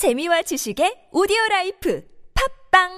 [0.00, 2.02] 재미와 지식의 오디오 라이프
[2.32, 2.88] 팝빵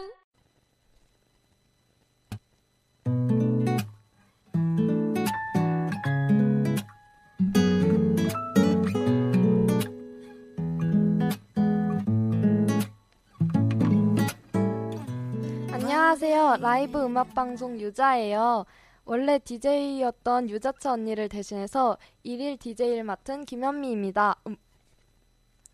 [15.72, 16.59] 안녕하세요.
[16.61, 18.64] 라이브 음악 방송 유자예요.
[19.05, 24.37] 원래 DJ였던 유자차 언니를 대신해서 일일 DJ를 맡은 김현미입니다.
[24.46, 24.57] 음.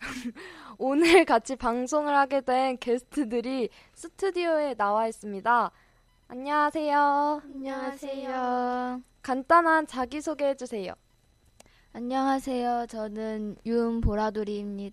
[0.78, 5.70] 오늘 같이 방송을 하게 된 게스트들이 스튜디오에 나와 있습니다.
[6.28, 7.42] 안녕하세요.
[7.44, 9.02] 안녕하세요.
[9.22, 10.94] 간단한 자기소개 해주세요.
[11.92, 12.86] 안녕하세요.
[12.88, 14.92] 저는 윤보라돌이입니다.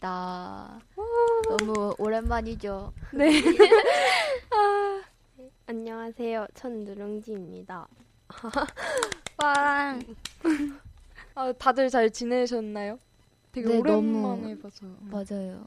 [1.50, 2.94] 너무 오랜만이죠.
[3.14, 3.30] 네.
[5.68, 6.48] 안녕하세요.
[6.54, 7.88] 천누룽지입니다.
[9.38, 10.02] 빵!
[11.36, 12.98] 아, 다들 잘 지내셨나요?
[13.56, 14.86] 되게 네, 오랜만에 너무- 봐서.
[15.10, 15.64] 맞아요.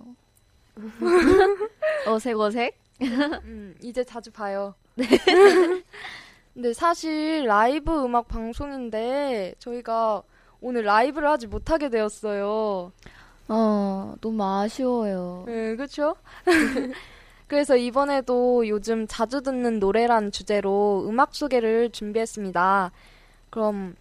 [2.06, 2.76] 어색 어색?
[3.00, 4.74] 음, 이제 자주 봐요.
[6.54, 10.22] 근데 사실 라이브 음악 방송인데 저희가
[10.60, 12.92] 오늘 라이브를 하지 못하게 되었어요.
[13.48, 15.44] 어, 너무 아쉬워요.
[15.46, 16.16] 네, 그렇죠?
[17.46, 22.90] 그래서 이번에도 요즘 자주 듣는 노래란 주제로 음악 소개를 준비했습니다.
[23.48, 23.94] 그럼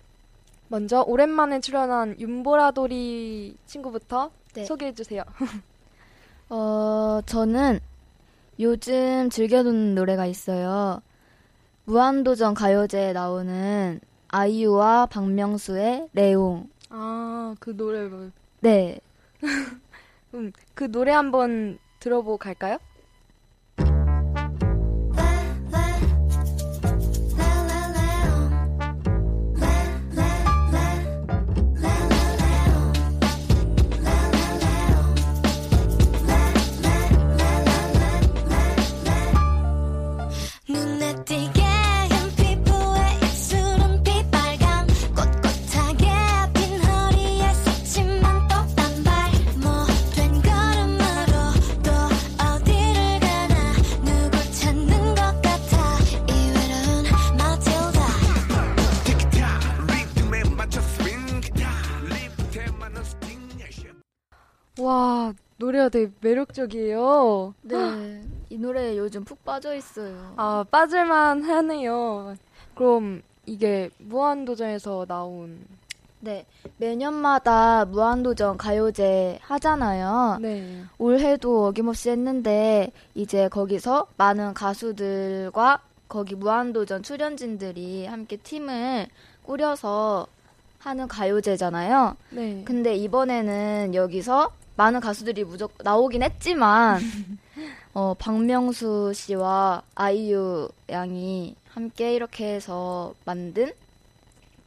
[0.69, 4.65] 먼저 오랜만에 출연한 윤보라돌이 친구부터 네.
[4.65, 5.23] 소개해 주세요.
[6.49, 7.79] 어, 저는
[8.59, 11.01] 요즘 즐겨 듣는 노래가 있어요.
[11.85, 16.69] 무한도전 가요제에 나오는 아이유와 박명수의 레옹.
[16.89, 18.99] 아, 그 노래 뭐- 네.
[20.33, 22.77] 음, 그 노래 한번 들어보고 갈까요?
[65.57, 67.53] 노래가 되게 매력적이에요.
[67.63, 68.23] 네.
[68.49, 70.33] 이 노래에 요즘 푹 빠져 있어요.
[70.37, 72.35] 아, 빠질만 하네요.
[72.75, 75.65] 그럼 이게 무한도전에서 나온
[76.19, 76.45] 네.
[76.77, 80.37] 매년마다 무한도전 가요제 하잖아요.
[80.41, 80.83] 네.
[80.97, 89.07] 올해도 어김없이 했는데 이제 거기서 많은 가수들과 거기 무한도전 출연진들이 함께 팀을
[89.43, 90.27] 꾸려서
[90.79, 92.15] 하는 가요제잖아요.
[92.31, 92.61] 네.
[92.65, 97.01] 근데 이번에는 여기서 많은 가수들이 무조건 나오긴 했지만
[97.93, 103.73] 어, 박명수 씨와 아이유 양이 함께 이렇게 해서 만든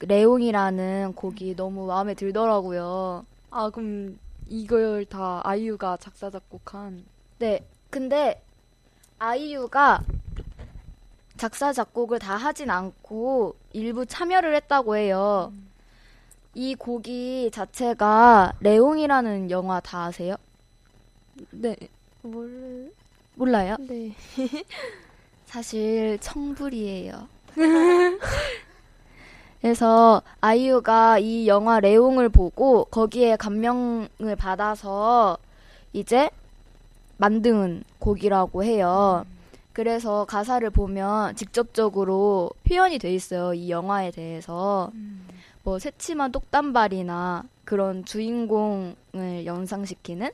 [0.01, 3.25] 레옹이라는 곡이 너무 마음에 들더라고요.
[3.51, 7.05] 아, 그럼 이걸 다 아이유가 작사 작곡한
[7.39, 7.65] 네.
[7.89, 8.43] 근데
[9.19, 10.03] 아이유가
[11.37, 15.53] 작사 작곡을 다 하진 않고 일부 참여를 했다고 해요.
[16.55, 20.35] 이 곡이 자체가 레옹이라는 영화 다 아세요?
[21.51, 21.77] 네.
[22.23, 22.93] 뭘?
[23.35, 23.77] 몰라요?
[23.81, 24.13] 네.
[25.47, 27.29] 사실 청불이에요.
[29.61, 35.37] 그래서 아이유가 이 영화 레옹을 보고 거기에 감명을 받아서
[35.93, 36.31] 이제
[37.19, 39.25] 만든 곡이라고 해요.
[39.73, 43.55] 그래서 가사를 보면 직접적으로 표현이 돼 있어요.
[43.55, 44.91] 이 영화에 대해서.
[45.63, 50.31] 뭐 새침한 똑단발이나 그런 주인공을 연상시키는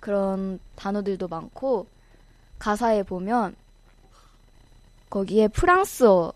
[0.00, 1.86] 그런 단어들도 많고
[2.58, 3.56] 가사에 보면
[5.08, 6.34] 거기에 프랑스어가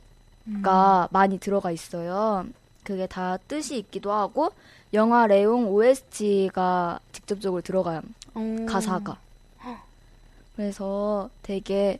[1.10, 2.46] 많이 들어가 있어요.
[2.82, 4.50] 그게 다 뜻이 있기도 하고
[4.92, 8.02] 영화 레옹 OST가 직접적으로 들어가요.
[8.36, 8.66] 음.
[8.66, 9.18] 가사가.
[10.56, 11.98] 그래서 되게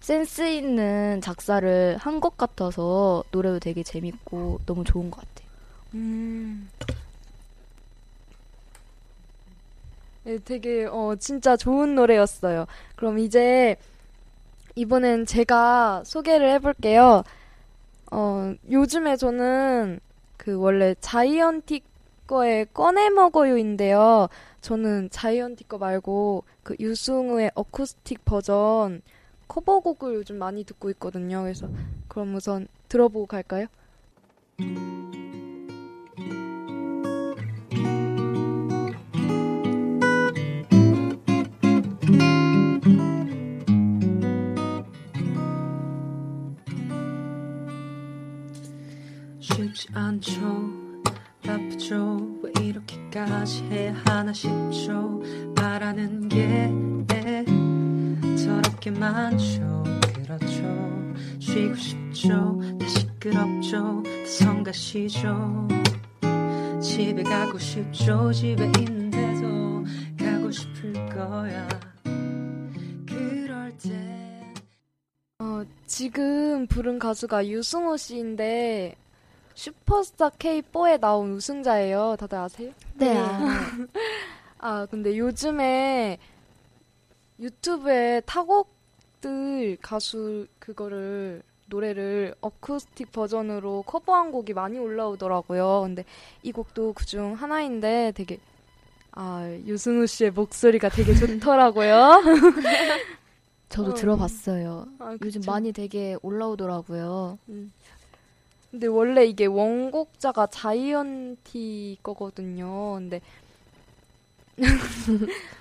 [0.00, 5.48] 센스 있는 작사를 한 것 같아서 노래도 되게 재밌고 너무 좋은 것 같아요.
[5.94, 6.70] 음.
[10.24, 12.66] 네, 되게 어 진짜 좋은 노래였어요.
[12.96, 13.76] 그럼 이제
[14.74, 17.22] 이번엔 제가 소개를 해볼게요.
[18.12, 20.00] 어 요즘에 저는
[20.36, 21.84] 그 원래 자이언틱
[22.26, 24.28] 거에 꺼내 먹어요인데요.
[24.60, 29.02] 저는 자이언틱 거 말고 그 유승우의 어쿠스틱 버전
[29.50, 31.42] 커버곡을 요즘 많이 듣고 있거든요.
[31.42, 31.68] 그래서
[32.06, 33.66] 그럼 우선 들어보고 갈까요?
[49.40, 50.30] 쉽지 않죠
[51.42, 55.20] 바쁘죠 왜 이렇게까지 해 하나 싶죠
[55.56, 56.89] 바라는 게
[58.80, 59.84] 게 많죠
[60.14, 60.62] 그렇죠.
[61.40, 62.60] 쉬고 싶죠.
[62.78, 64.02] 다 시끄럽죠.
[64.02, 65.68] 다 성가시죠.
[66.80, 68.32] 집에 가고 싶죠.
[68.32, 69.84] 집에 있는데도
[70.16, 71.68] 가고 싶을 거야.
[73.06, 74.54] 그럴 땐
[75.40, 78.94] 어, 지금 부른 가수가 유승호 씨인데
[79.54, 82.16] 슈퍼스타 K4에 나온 우승자예요.
[82.18, 82.70] 다들 아세요?
[82.94, 83.16] 네.
[84.58, 86.18] 아, 근데 요즘에
[87.40, 95.82] 유튜브에 타곡들 가수 그거를 노래를 어쿠스틱 버전으로 커버한 곡이 많이 올라오더라고요.
[95.82, 96.04] 근데
[96.42, 98.38] 이 곡도 그중 하나인데 되게
[99.12, 102.22] 아, 유승우 씨의 목소리가 되게 좋더라고요.
[103.68, 103.94] 저도 어.
[103.94, 104.86] 들어봤어요.
[104.98, 105.42] 아, 요즘.
[105.46, 107.38] 많이 되게 올라오더라고요.
[108.70, 112.94] 근데 원래 이게 원곡자가 자이언티 거거든요.
[112.94, 113.20] 근데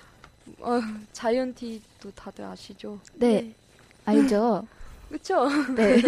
[0.59, 0.79] 어,
[1.13, 2.99] 자이언티도 다들 아시죠?
[3.15, 3.53] 네.
[4.05, 4.67] 알죠?
[5.09, 5.47] 그쵸?
[5.75, 6.01] 네.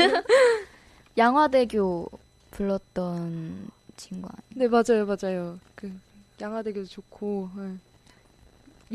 [1.17, 2.07] 양화대교
[2.51, 4.43] 불렀던 친구 아니에요?
[4.55, 5.59] 네 맞아요 맞아요.
[5.75, 5.91] 그
[6.39, 7.75] 양화대교도 좋고 예.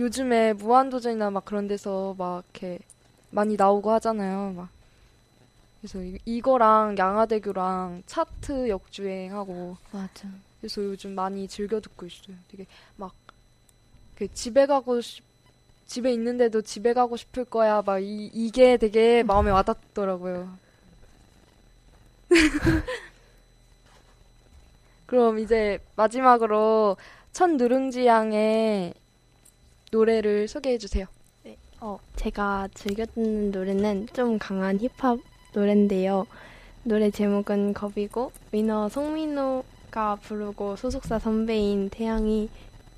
[0.00, 2.78] 요즘에 무한도전이나 막 그런 데서 막 이렇게
[3.30, 4.52] 많이 나오고 하잖아요.
[4.54, 4.68] 막
[5.80, 10.28] 그래서 이, 이거랑 양화대교랑 차트 역주행하고 맞아.
[10.60, 12.36] 그래서 요즘 많이 즐겨 듣고 있어요.
[12.48, 12.66] 되게
[12.96, 13.14] 막,
[14.16, 15.22] 그 집에 가고 싶,
[15.86, 17.82] 집에 있는데도 집에 가고 싶을 거야.
[17.84, 20.48] 막 이, 이게 되게 마음에 와닿더라고요.
[25.06, 26.96] 그럼 이제 마지막으로
[27.32, 28.94] 첫 누룽지 양의
[29.92, 31.06] 노래를 소개해 주세요.
[31.80, 35.18] 어, 제가 즐겨 듣는 노래는 좀 강한 힙합
[35.52, 36.26] 노래인데요.
[36.82, 42.48] 노래 제목은 겁이고 위너 송민호가 부르고 소속사 선배인 태양이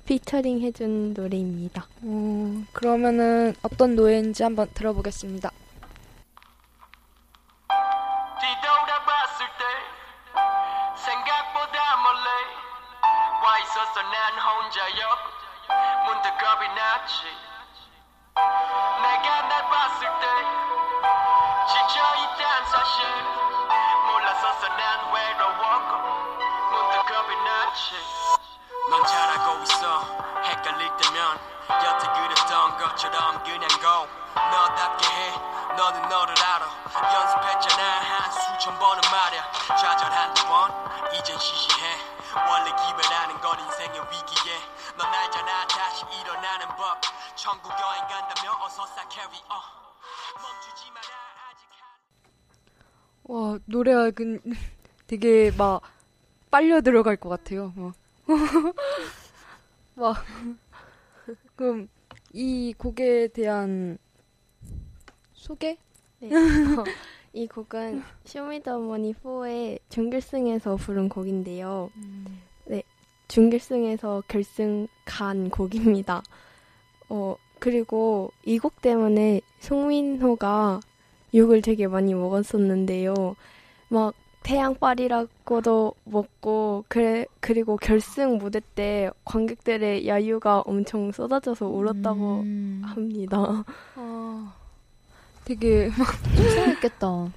[0.09, 1.85] 피처링 해준 노래입니다.
[2.01, 5.51] 어, 그러면은 어떤 노래인지 한번 들어보겠습니다.
[8.41, 9.63] 뒤돌아봤을 때
[10.97, 12.25] 생각보다 멀리
[13.45, 15.29] 와 있었어 난 혼자였고
[16.09, 17.29] 문득 겁이 났지
[18.33, 20.25] 내가 날 봤을 때
[21.69, 23.05] 지쳐있단 사실
[24.09, 25.93] 몰랐었어 난 외로웠고
[26.73, 28.18] 문득 겁이 났지 넌
[29.05, 30.01] 잘하고 있어.
[30.43, 34.07] 헷갈릴 때면 여태 그랬던 것처럼 그냥 go.
[34.35, 35.31] 너답게 해.
[35.77, 36.65] 너는 너를 알아.
[37.13, 37.83] 연습했잖아.
[37.83, 39.51] 한 수천 번은 말야.
[39.77, 40.71] 좌절 한두 번
[41.13, 41.97] 이젠 시시해.
[42.49, 44.53] 원래 기회라는 건 인생의 위기에.
[44.97, 45.67] 넌 알잖아.
[45.67, 47.01] 다시 일어나는 법.
[47.35, 51.07] 천국 여행 간다며 어서 싹 carry 멈추지 마라.
[51.49, 51.89] 아직 한
[53.23, 54.39] 와, 노래가 그,
[55.07, 55.81] 되게 막
[56.51, 57.71] 빨려 들어갈 것 같아요.
[57.75, 57.93] 막.
[59.95, 60.23] 막.
[61.55, 61.89] 그럼
[62.33, 63.97] 이 곡에 대한
[65.33, 65.77] 소개?
[66.19, 66.29] 네.
[66.29, 66.83] 어,
[67.33, 71.91] 이 곡은 쇼미더머니 4의 준결승에서 부른 곡인데요.
[72.65, 72.83] 네,
[73.27, 76.23] 준결승에서 결승 간 곡입니다.
[77.09, 80.79] 어, 그리고 이 곡 때문에 송민호가
[81.35, 83.35] 욕을 되게 많이 먹었었는데요.
[83.89, 93.63] 막 태양빨이라고도 먹고 그래 그리고 결승 무대 때 관객들의 야유가 엄청 쏟아져서 울었다고 음, 합니다.
[93.95, 94.53] 아,
[95.45, 97.31] 되게 막 속상했겠다.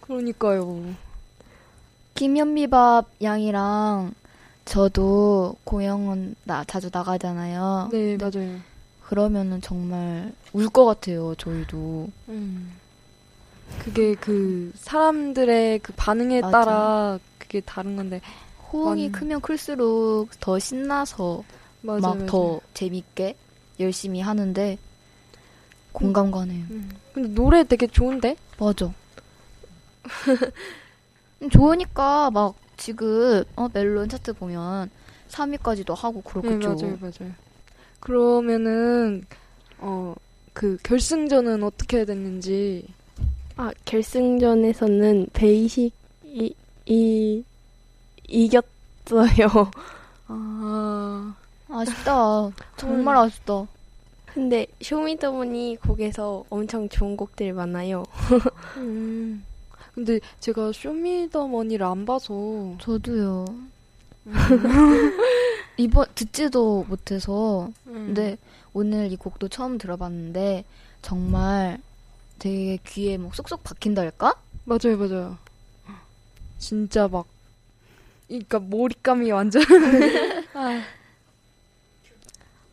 [0.00, 0.94] 그러니까요.
[2.14, 4.14] 김현미밥 양이랑
[4.64, 7.88] 저도 공연 나 자주 나가잖아요.
[7.92, 8.58] 네, 맞아요.
[9.02, 12.08] 그러면은 정말 울 것 같아요, 저희도.
[12.28, 12.72] 음.
[13.78, 16.50] 그게 그 사람들의 그 반응에 맞아.
[16.64, 18.20] 따라 그게 다른 건데
[18.72, 19.18] 호응이 맞네.
[19.18, 21.44] 크면 클수록 더 신나서.
[21.82, 22.26] 막.
[22.26, 23.36] 더 재밌게
[23.78, 24.78] 열심히 하는데
[25.92, 26.64] 공감 가네요.
[26.70, 26.90] 음.
[27.12, 28.36] 근데 노래 되게 좋은데?
[28.58, 28.86] 맞아.
[31.42, 34.90] 음, 좋으니까 막 지금 어, 멜론 차트 보면
[35.28, 36.74] 3위까지도 하고 그렇겠죠.
[36.74, 37.32] 네, 맞아요, 맞아요.
[38.00, 39.26] 그러면은
[39.78, 40.14] 어
[40.54, 42.86] 그 결승전은 어떻게 됐는지
[43.56, 46.54] 아, 결승전에서는 베이식이
[46.86, 47.44] 이,
[48.28, 49.70] 이겼어요.
[50.28, 51.34] 아
[51.68, 52.50] 아쉽다.
[52.76, 53.66] 정말 아쉽다.
[54.26, 58.02] 근데 쇼미더머니 곡에서 엄청 좋은 곡들이 많아요.
[58.78, 59.44] 음.
[59.94, 63.44] 근데 제가 쇼미더머니를 안 봐서 저도요.
[65.76, 68.36] 이번 듣지도 못해서 근데
[68.72, 70.64] 오늘 이 곡도 처음 들어봤는데
[71.02, 71.78] 정말
[72.38, 74.34] 되게 귀에 뭐 쏙쏙 박힌달까?
[74.64, 75.38] 맞아요, 맞아요.
[76.58, 77.26] 진짜 막
[78.28, 79.62] 그러니까 몰입감이 완전
[80.54, 80.82] 아.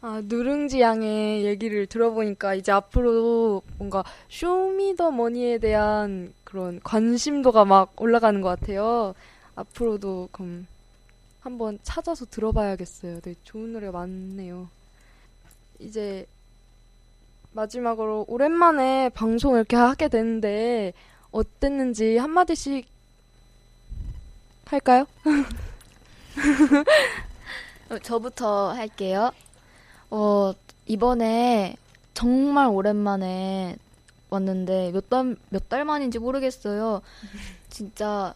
[0.03, 8.49] 아, 누룽지 양의 얘기를 들어보니까 이제 앞으로 뭔가 쇼미더머니에 대한 그런 관심도가 막 올라가는 것
[8.49, 9.13] 같아요.
[9.55, 10.65] 앞으로도 그럼
[11.41, 13.21] 한번 찾아서 들어봐야겠어요.
[13.21, 14.69] 되게 좋은 노래가 많네요.
[15.79, 16.25] 이제
[17.53, 20.93] 마지막으로 오랜만에 방송 이렇게 하게 됐는데
[21.31, 22.87] 어땠는지 한마디씩
[24.65, 25.05] 할까요?
[27.89, 29.31] 어, 저부터 할게요.
[30.09, 30.53] 어,
[30.85, 31.75] 이번에
[32.13, 33.75] 정말 오랜만에
[34.29, 37.01] 왔는데 몇 달, 몇 달 만인지 모르겠어요.
[37.69, 38.33] 진짜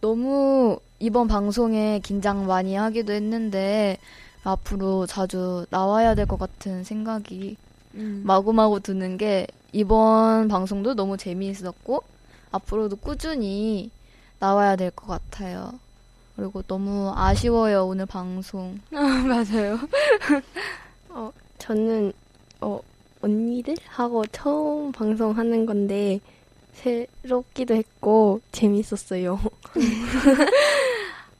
[0.00, 3.98] 너무 이번 방송에 긴장 많이 하기도 했는데
[4.44, 7.56] 앞으로 자주 나와야 될 것 같은 생각이
[7.96, 8.22] 음.
[8.24, 12.02] 마구마구 드는 게 이번 방송도 너무 재미있었고
[12.52, 13.90] 앞으로도 꾸준히
[14.38, 15.78] 나와야 될 것 같아요.
[16.36, 18.78] 그리고 너무 아쉬워요 오늘 방송.
[18.90, 19.78] 맞아요.
[21.58, 22.12] 저는
[22.60, 22.80] 어,
[23.22, 26.20] 언니들하고 처음 방송하는 건데
[26.74, 29.40] 새롭기도 했고 재밌었어요.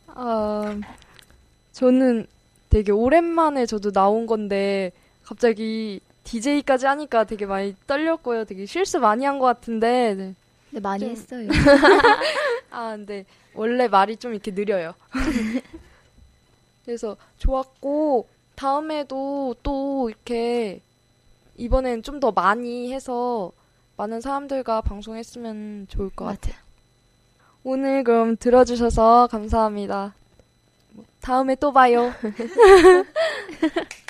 [0.08, 0.80] 아,
[1.72, 2.26] 저는
[2.70, 8.44] 되게 오랜만에 저도 나온 건데 갑자기 DJ까지 하니까 되게 많이 떨렸고요.
[8.44, 10.14] 되게 실수 많이 한 것 같은데.
[10.14, 10.34] 네.
[10.70, 11.48] 근데 많이 좀- 했어요.
[12.70, 14.94] 아, 근데 원래 말이 좀 이렇게 느려요.
[16.84, 20.80] 그래서 좋았고 다음에도 또 이렇게
[21.56, 23.52] 이번엔 좀 더 많이 해서
[23.96, 26.54] 많은 사람들과 방송했으면 좋을 것 같아요.
[27.64, 30.14] 오늘 그럼 들어주셔서 감사합니다.
[31.20, 32.12] 다음에 또 봐요.